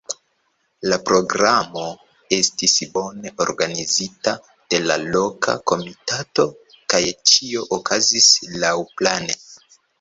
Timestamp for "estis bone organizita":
2.37-4.35